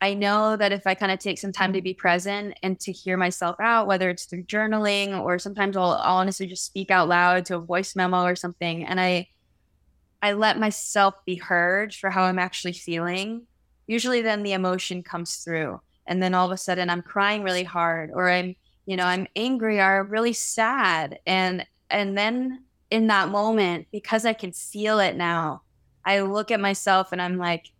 [0.00, 2.92] I know that if I kind of take some time to be present and to
[2.92, 7.08] hear myself out, whether it's through journaling or sometimes I'll, I'll honestly just speak out
[7.08, 9.28] loud to a voice memo or something, and I
[10.24, 13.42] I let myself be heard for how I'm actually feeling.
[13.86, 17.62] Usually, then the emotion comes through, and then all of a sudden I'm crying really
[17.62, 18.56] hard, or I'm
[18.86, 24.32] you know I'm angry or really sad, and and then in that moment because I
[24.32, 25.60] can feel it now,
[26.06, 27.70] I look at myself and I'm like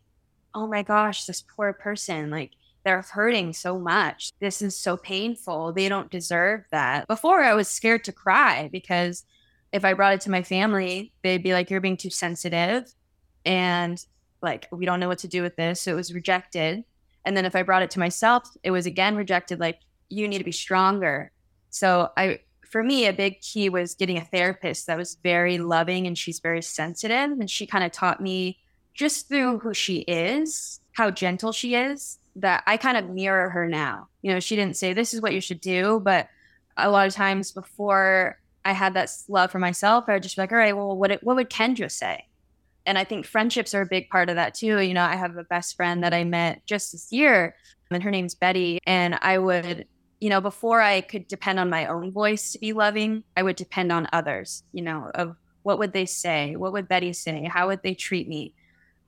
[0.54, 2.52] oh my gosh, this poor person, like
[2.84, 4.32] they're hurting so much.
[4.40, 5.72] This is so painful.
[5.72, 7.08] They don't deserve that.
[7.08, 9.24] Before, I was scared to cry because
[9.74, 12.94] if I brought it to my family, they'd be like, you're being too sensitive.
[13.44, 14.02] And
[14.40, 15.80] like, we don't know what to do with this.
[15.80, 16.84] So it was rejected.
[17.24, 20.38] And then if I brought it to myself, it was again rejected, like, you need
[20.38, 21.32] to be stronger.
[21.70, 22.38] So I,
[22.70, 26.38] for me, a big key was getting a therapist that was very loving and she's
[26.38, 27.32] very sensitive.
[27.32, 28.60] And she kind of taught me
[28.94, 33.66] just through who she is, how gentle she is, that I kind of mirror her
[33.66, 34.06] now.
[34.22, 36.28] You know, she didn't say this is what you should do, but
[36.76, 40.42] a lot of times before I had that love for myself, I would just be
[40.42, 42.26] like, all right, well, what what would Kendra say?
[42.86, 44.80] And I think friendships are a big part of that too.
[44.80, 47.54] You know, I have a best friend that I met just this year,
[47.90, 48.80] and her name's Betty.
[48.86, 49.86] And I would,
[50.20, 53.56] you know, before I could depend on my own voice to be loving, I would
[53.56, 54.62] depend on others.
[54.72, 56.56] You know, of what would they say?
[56.56, 57.44] What would Betty say?
[57.44, 58.54] How would they treat me?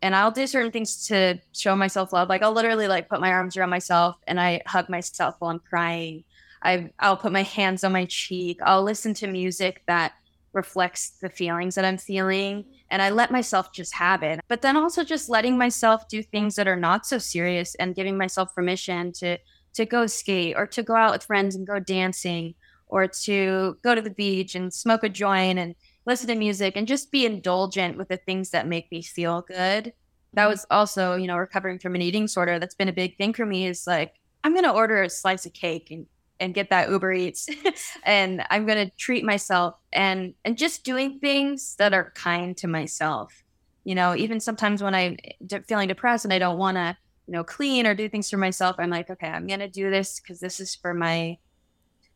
[0.02, 2.28] and I'll do certain things to show myself love.
[2.28, 5.58] Like I'll literally like put my arms around myself and I hug myself while I'm
[5.58, 6.24] crying.
[6.66, 8.58] I I'll put my hands on my cheek.
[8.62, 10.12] I'll listen to music that
[10.52, 14.40] reflects the feelings that I'm feeling and I let myself just have it.
[14.48, 18.16] But then also just letting myself do things that are not so serious and giving
[18.16, 19.38] myself permission to
[19.74, 22.54] to go skate or to go out with friends and go dancing
[22.88, 25.74] or to go to the beach and smoke a joint and
[26.06, 29.92] listen to music and just be indulgent with the things that make me feel good.
[30.32, 30.50] That mm-hmm.
[30.50, 32.58] was also, you know, recovering from an eating disorder.
[32.58, 34.14] That's been a big thing for me is like,
[34.44, 36.06] I'm going to order a slice of cake and,
[36.40, 37.48] and get that Uber Eats
[38.04, 42.68] and I'm going to treat myself and, and just doing things that are kind to
[42.68, 43.42] myself.
[43.84, 47.32] You know, even sometimes when I'm eh, feeling depressed and I don't want to, you
[47.32, 50.20] know, clean or do things for myself, I'm like, okay, I'm going to do this
[50.20, 51.38] because this is for my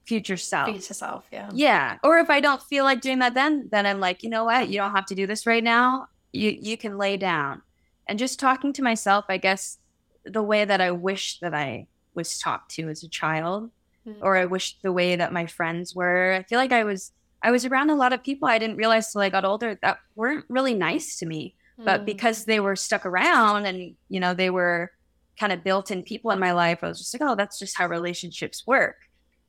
[0.05, 0.69] future self.
[0.69, 1.49] Future self, yeah.
[1.53, 1.99] Yeah.
[2.03, 4.69] Or if I don't feel like doing that then then I'm like, you know what?
[4.69, 6.09] You don't have to do this right now.
[6.33, 7.63] You you can lay down.
[8.09, 9.79] and just talking to myself, I guess
[10.25, 13.71] the way that I wish that I was talked to as a child,
[14.07, 14.21] mm-hmm.
[14.23, 16.33] or I wish the way that my friends were.
[16.33, 19.11] I feel like I was I was around a lot of people I didn't realize
[19.11, 21.55] till I got older that weren't really nice to me.
[21.79, 21.85] Mm-hmm.
[21.85, 22.07] But mm.
[22.07, 24.91] because they were stuck around and you know they were
[25.39, 27.79] kind of built in people in my life, I was just like, oh, that's just
[27.79, 28.97] how relationships work.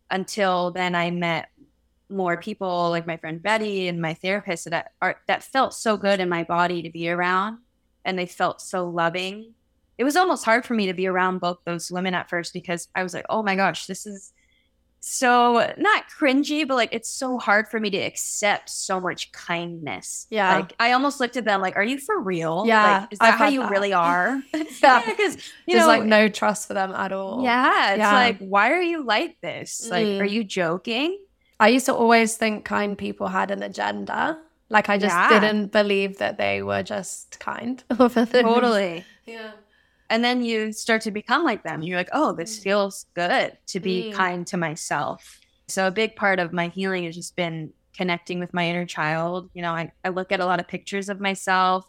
[0.09, 1.49] Until then, I met
[2.09, 6.19] more people like my friend Betty and my therapist that are that felt so good
[6.19, 7.59] in my body to be around
[8.05, 9.53] and they felt so loving.
[9.97, 12.87] It was almost hard for me to be around both those women at first because
[12.95, 14.33] I was like, "Oh my gosh, this is
[15.03, 20.27] so not cringy, but like it's so hard for me to accept so much kindness.
[20.29, 20.55] Yeah.
[20.55, 22.65] Like I almost looked at them like, are you for real?
[22.67, 22.99] Yeah.
[22.99, 23.71] Like, is that I've how you that.
[23.71, 24.41] really are?
[24.53, 25.01] yeah.
[25.11, 25.35] Because
[25.65, 27.43] you There's know, like no trust for them at all.
[27.43, 27.93] Yeah.
[27.93, 28.13] It's yeah.
[28.13, 29.89] like, why are you like this?
[29.89, 30.21] Like, mm.
[30.21, 31.19] are you joking?
[31.59, 34.39] I used to always think kind people had an agenda.
[34.69, 35.39] Like I just yeah.
[35.39, 37.83] didn't believe that they were just kind.
[37.89, 39.03] totally.
[39.25, 39.51] Yeah.
[40.11, 41.81] And then you start to become like them.
[41.81, 42.63] You're like, oh, this mm.
[42.63, 44.13] feels good to be mm.
[44.13, 45.39] kind to myself.
[45.69, 49.49] So a big part of my healing has just been connecting with my inner child.
[49.53, 51.85] You know, I, I look at a lot of pictures of myself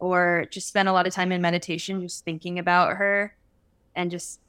[0.00, 3.36] or just spend a lot of time in meditation just thinking about her
[3.94, 4.40] and just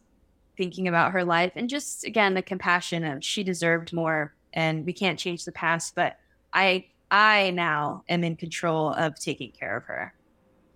[0.57, 4.93] thinking about her life and just again the compassion of she deserved more and we
[4.93, 6.17] can't change the past, but
[6.53, 10.13] I I now am in control of taking care of her.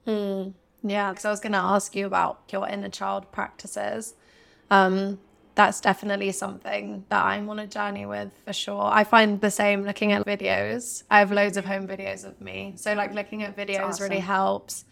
[0.06, 0.50] Hmm.
[0.88, 4.14] Yeah, because I was going to ask you about your inner child practices.
[4.70, 5.20] Um,
[5.56, 8.84] that's definitely something that I'm on a journey with for sure.
[8.84, 11.04] I find the same looking at videos.
[11.10, 12.74] I have loads of home videos of me.
[12.76, 14.10] So, like, looking at videos awesome.
[14.10, 14.86] really helps.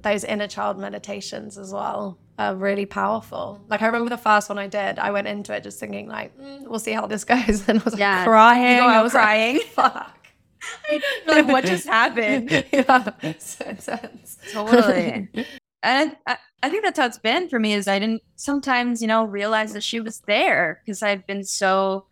[0.00, 3.60] Those inner child meditations as well are really powerful.
[3.68, 6.36] Like, I remember the first one I did, I went into it just thinking, like,
[6.38, 7.68] mm, we'll see how this goes.
[7.68, 8.16] And I was yeah.
[8.18, 8.80] like, crying.
[8.80, 9.56] I was crying.
[9.56, 10.13] Like, fuck.
[11.26, 12.50] Like, what just happened?
[12.72, 13.12] yeah.
[14.52, 15.28] Totally.
[15.86, 17.74] And I, I think that's how it's been for me.
[17.74, 22.06] Is I didn't sometimes, you know, realize that she was there because I've been so.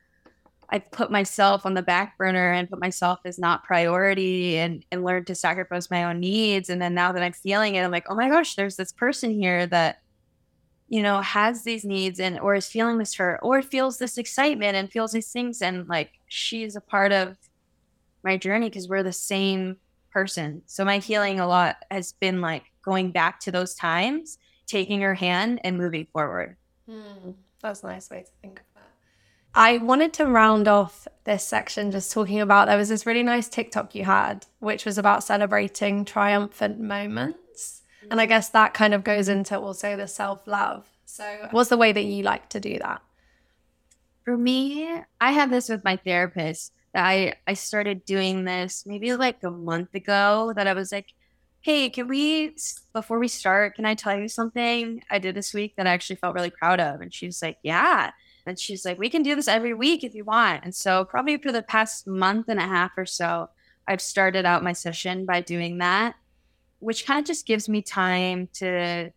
[0.69, 5.05] I put myself on the back burner and put myself as not priority and and
[5.05, 6.69] learned to sacrifice my own needs.
[6.69, 9.31] And then now that I'm feeling it, I'm like, oh my gosh, there's this person
[9.31, 10.03] here that
[10.93, 14.77] you know has these needs and or is feeling this hurt or feels this excitement
[14.77, 17.39] and feels these things and like she's a part of
[18.23, 19.77] my journey because we're the same
[20.11, 20.63] person.
[20.67, 25.15] So my healing a lot has been like going back to those times, taking her
[25.15, 26.57] hand and moving forward.
[26.89, 27.31] Hmm.
[27.63, 28.83] That's a nice way to think of that.
[29.55, 33.49] I wanted to round off this section just talking about there was this really nice
[33.49, 37.83] TikTok you had, which was about celebrating triumphant moments.
[38.11, 40.89] And I guess that kind of goes into also the self love.
[41.05, 43.03] So, what's the way that you like to do that?
[44.25, 49.43] For me, I have this with my therapist I I started doing this maybe like
[49.45, 51.15] a month ago that I was like,
[51.61, 52.57] "Hey, can we
[52.93, 56.17] before we start, can I tell you something I did this week that I actually
[56.17, 58.11] felt really proud of?" And she's like, "Yeah."
[58.47, 61.39] And she's like, "We can do this every week if you want." And so probably
[61.39, 63.51] for the past month and a half or so,
[63.89, 66.15] I've started out my session by doing that,
[66.81, 69.13] which kind of just gives me time to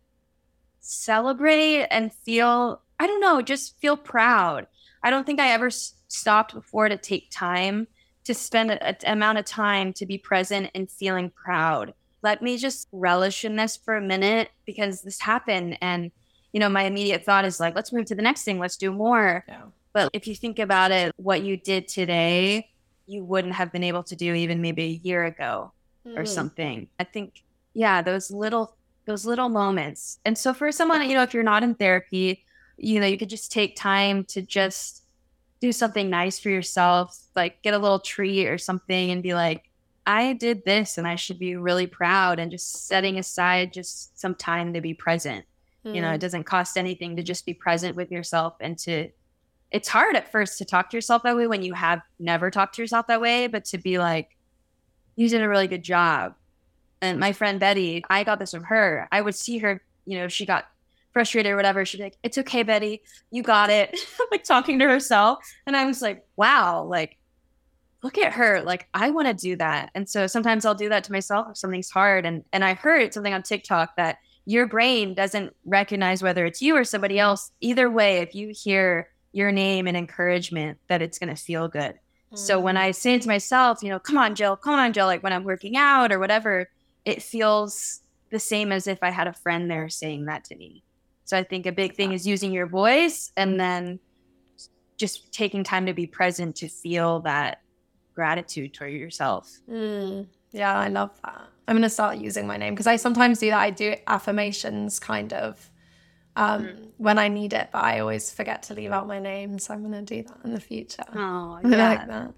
[0.80, 4.66] celebrate and feel I don't know, just feel proud.
[5.02, 5.70] I don't think I ever
[6.08, 7.86] stopped before to take time
[8.24, 11.94] to spend an amount of time to be present and feeling proud.
[12.22, 15.78] Let me just relish in this for a minute because this happened.
[15.80, 16.10] And,
[16.52, 18.90] you know, my immediate thought is like, let's move to the next thing, let's do
[18.90, 19.44] more.
[19.46, 19.62] Yeah.
[19.92, 22.68] But if you think about it, what you did today,
[23.06, 25.72] you wouldn't have been able to do even maybe a year ago
[26.04, 26.18] mm-hmm.
[26.18, 26.88] or something.
[26.98, 27.44] I think,
[27.74, 28.76] yeah, those little
[29.06, 30.18] those little moments.
[30.24, 32.44] And so for someone, you know, if you're not in therapy,
[32.76, 35.04] you know, you could just take time to just
[35.66, 39.68] do something nice for yourself, like get a little treat or something and be like,
[40.06, 44.36] I did this and I should be really proud and just setting aside just some
[44.36, 45.44] time to be present.
[45.84, 45.96] Mm.
[45.96, 46.20] You know, it hmm.
[46.20, 49.10] doesn't cost anything to just be present with yourself and to
[49.72, 52.76] it's hard at first to talk to yourself that way when you have never talked
[52.76, 54.36] to yourself that way, but to be like,
[55.16, 56.36] you did a really good job.
[57.02, 59.08] And my friend Betty, I got this from her.
[59.10, 60.66] I would see her, you know, she got
[61.16, 63.00] frustrated or whatever, she'd be like, It's okay, Betty,
[63.30, 63.98] you got it.
[64.30, 65.38] like talking to herself.
[65.66, 67.16] And I was like, wow, like
[68.02, 68.60] look at her.
[68.60, 69.88] Like I want to do that.
[69.94, 72.26] And so sometimes I'll do that to myself if something's hard.
[72.26, 76.76] And and I heard something on TikTok that your brain doesn't recognize whether it's you
[76.76, 77.50] or somebody else.
[77.62, 81.94] Either way, if you hear your name and encouragement, that it's gonna feel good.
[82.30, 82.38] Mm.
[82.38, 85.22] So when I say to myself, you know, come on, Jill, come on, Jill, like
[85.22, 86.68] when I'm working out or whatever,
[87.06, 90.82] it feels the same as if I had a friend there saying that to me.
[91.26, 93.98] So I think a big thing is using your voice and then
[94.96, 97.62] just taking time to be present to feel that
[98.14, 99.52] gratitude toward yourself.
[99.68, 101.42] Mm, yeah, I love that.
[101.66, 103.58] I'm going to start using my name because I sometimes do that.
[103.58, 105.68] I do affirmations kind of
[106.36, 106.88] um, mm.
[106.98, 109.58] when I need it, but I always forget to leave out my name.
[109.58, 111.02] So I'm going to do that in the future.
[111.12, 111.68] Oh, yeah.
[111.98, 112.34] like that.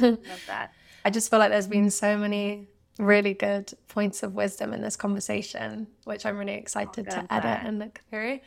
[0.00, 0.72] Love that.
[1.04, 2.68] I just feel like there's been so many
[3.00, 7.60] really good points of wisdom in this conversation, which I'm really excited oh, to edit
[7.64, 8.40] and look through.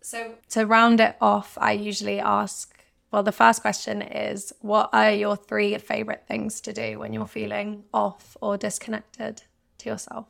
[0.00, 2.78] So, to round it off, I usually ask
[3.10, 7.26] well, the first question is What are your three favorite things to do when you're
[7.26, 9.42] feeling off or disconnected
[9.78, 10.26] to yourself?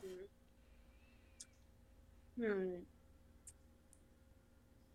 [2.39, 2.75] Hmm.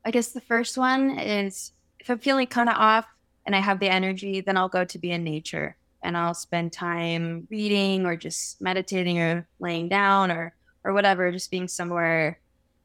[0.05, 3.07] I guess the first one is if I'm feeling kind of off
[3.47, 6.73] and I have the energy, then I'll go to be in nature and I'll spend
[6.73, 12.39] time reading or just meditating or laying down or or whatever, just being somewhere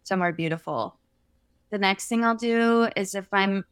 [0.03, 0.97] somewhere beautiful.
[1.69, 3.65] The next thing I'll do is if I'm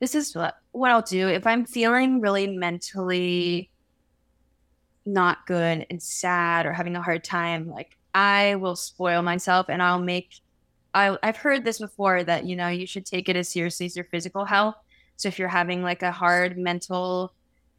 [0.00, 3.70] this is what, what I'll do if I'm feeling really mentally
[5.06, 9.82] not good and sad or having a hard time, like I will spoil myself and
[9.82, 10.30] I'll make
[10.94, 13.96] I I've heard this before that you know you should take it as seriously as
[13.96, 14.76] your physical health.
[15.16, 17.34] So if you're having like a hard mental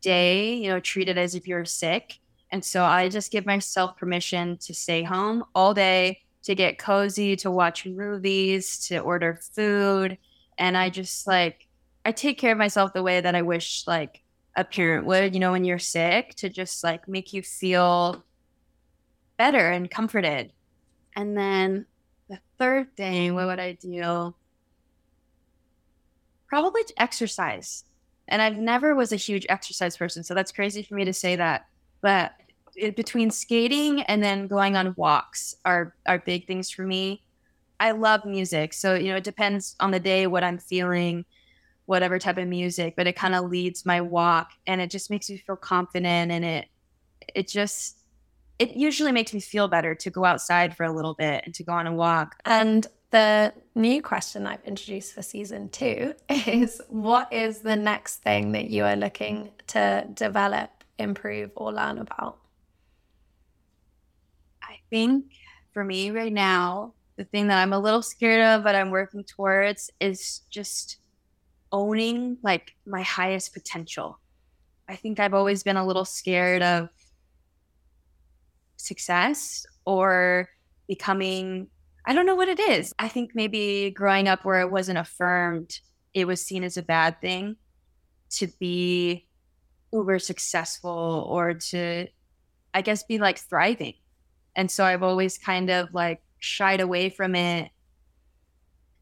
[0.05, 2.19] day, you know, treat it as if you're sick.
[2.51, 7.35] And so I just give myself permission to stay home all day, to get cozy,
[7.37, 10.19] to watch movies, to order food.
[10.59, 11.67] And I just like,
[12.05, 14.21] I take care of myself the way that I wish like
[14.55, 18.23] a parent would, you know, when you're sick, to just like make you feel
[19.37, 20.53] better and comforted.
[21.15, 21.87] And then
[22.29, 24.35] the third thing, what would I do?
[26.47, 27.85] Probably exercise
[28.27, 31.35] and I've never was a huge exercise person, so that's crazy for me to say
[31.35, 31.67] that.
[32.01, 32.33] But
[32.75, 37.23] it, between skating and then going on walks are are big things for me.
[37.79, 41.25] I love music, so you know it depends on the day what I'm feeling,
[41.85, 42.95] whatever type of music.
[42.95, 46.45] But it kind of leads my walk, and it just makes me feel confident, and
[46.45, 46.67] it
[47.33, 47.99] it just
[48.59, 51.63] it usually makes me feel better to go outside for a little bit and to
[51.63, 52.35] go on a walk.
[52.45, 58.51] And the new question I've introduced for season two is what is the next thing
[58.51, 62.39] that you are looking to develop, improve, or learn about?
[64.61, 65.31] I think
[65.71, 69.23] for me right now, the thing that I'm a little scared of, but I'm working
[69.23, 70.97] towards is just
[71.71, 74.19] owning like my highest potential.
[74.89, 76.89] I think I've always been a little scared of
[78.75, 80.49] success or
[80.85, 81.67] becoming
[82.05, 82.93] I don't know what it is.
[82.99, 85.79] I think maybe growing up where it wasn't affirmed,
[86.13, 87.55] it was seen as a bad thing
[88.31, 89.27] to be
[89.91, 92.07] uber successful or to,
[92.73, 93.95] I guess, be like thriving.
[94.55, 97.71] And so I've always kind of like shied away from it.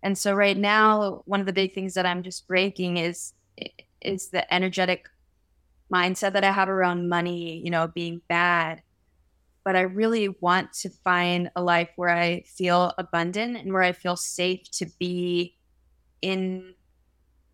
[0.02, 3.34] And so right now, one of the big things that I'm just breaking is
[4.02, 5.08] is the energetic
[5.94, 8.82] mindset that I have around money, you know, being bad
[9.64, 13.94] but I really want to find a life where I feel abundant and where I
[13.94, 15.56] feel safe to be
[16.22, 16.74] in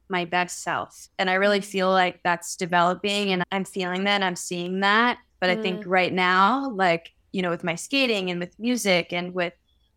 [0.09, 1.07] my best self.
[1.19, 5.19] And I really feel like that's developing and I'm feeling that, I'm seeing that.
[5.39, 5.59] But mm.
[5.59, 5.87] I think mm.
[5.87, 9.53] right now, like, you know, with my skating and with music and with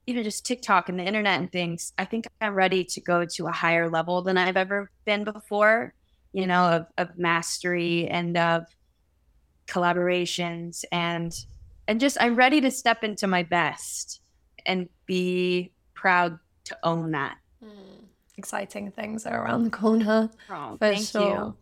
[0.06, 3.46] even just TikTok and the internet and things, I think I'm ready to go to
[3.46, 5.94] a higher level than I've ever been before,
[6.32, 8.64] you know, of, of mastery and of
[9.66, 11.32] collaborations and
[11.88, 14.20] and just I'm ready to step into my best
[14.66, 17.38] and be proud to own that.
[17.62, 18.06] Mm.
[18.36, 20.30] Exciting things are around the corner.
[20.50, 21.22] Oh, for sure.
[21.22, 21.56] You.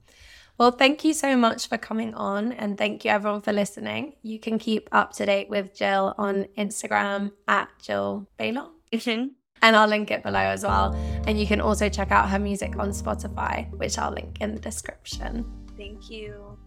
[0.59, 4.16] Well, thank you so much for coming on and thank you everyone for listening.
[4.21, 8.68] You can keep up to date with Jill on Instagram at Jill Baylon.
[8.93, 9.29] Mm-hmm.
[9.62, 10.95] And I'll link it below as well.
[11.27, 14.61] And you can also check out her music on Spotify, which I'll link in the
[14.61, 15.47] description.
[15.79, 16.59] Thank you.